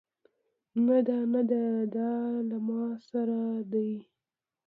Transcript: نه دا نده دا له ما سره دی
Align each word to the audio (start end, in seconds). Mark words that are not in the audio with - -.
نه 0.85 0.97
دا 1.09 1.19
نده 1.33 1.63
دا 1.95 2.11
له 2.49 2.57
ما 2.67 2.83
سره 3.09 3.39
دی 3.71 3.91